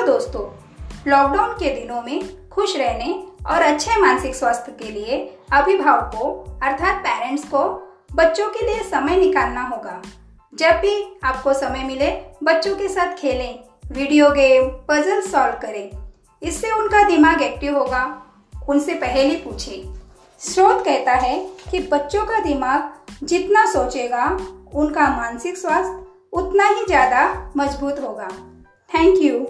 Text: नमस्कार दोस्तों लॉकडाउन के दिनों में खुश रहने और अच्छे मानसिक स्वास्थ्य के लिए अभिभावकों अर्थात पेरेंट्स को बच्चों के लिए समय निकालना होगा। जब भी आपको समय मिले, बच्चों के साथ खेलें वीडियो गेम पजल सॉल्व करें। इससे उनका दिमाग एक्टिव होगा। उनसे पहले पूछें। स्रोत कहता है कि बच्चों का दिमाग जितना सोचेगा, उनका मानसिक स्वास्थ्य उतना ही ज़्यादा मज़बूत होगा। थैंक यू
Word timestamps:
नमस्कार 0.00 0.12
दोस्तों 0.12 0.42
लॉकडाउन 1.10 1.52
के 1.52 1.70
दिनों 1.70 2.00
में 2.02 2.48
खुश 2.50 2.76
रहने 2.76 3.12
और 3.46 3.62
अच्छे 3.62 3.96
मानसिक 4.00 4.34
स्वास्थ्य 4.34 4.72
के 4.72 4.90
लिए 4.90 5.16
अभिभावकों 5.52 6.28
अर्थात 6.60 7.02
पेरेंट्स 7.04 7.44
को 7.44 7.62
बच्चों 8.14 8.48
के 8.50 8.66
लिए 8.66 8.82
समय 8.82 9.16
निकालना 9.16 9.62
होगा। 9.62 10.00
जब 10.52 10.80
भी 10.80 10.94
आपको 11.24 11.52
समय 11.52 11.84
मिले, 11.84 12.10
बच्चों 12.42 12.74
के 12.76 12.88
साथ 12.88 13.14
खेलें 13.16 13.58
वीडियो 13.92 14.30
गेम 14.30 14.68
पजल 14.88 15.20
सॉल्व 15.22 15.58
करें। 15.62 15.90
इससे 16.42 16.70
उनका 16.72 17.02
दिमाग 17.08 17.42
एक्टिव 17.42 17.78
होगा। 17.78 18.04
उनसे 18.68 18.94
पहले 18.94 19.34
पूछें। 19.36 19.94
स्रोत 20.40 20.84
कहता 20.84 21.14
है 21.16 21.38
कि 21.70 21.78
बच्चों 21.92 22.24
का 22.26 22.38
दिमाग 22.38 23.26
जितना 23.26 23.66
सोचेगा, 23.72 24.24
उनका 24.74 25.08
मानसिक 25.16 25.58
स्वास्थ्य 25.58 26.38
उतना 26.38 26.68
ही 26.68 26.86
ज़्यादा 26.86 27.52
मज़बूत 27.56 28.00
होगा। 28.00 28.28
थैंक 28.90 29.18
यू 29.18 29.46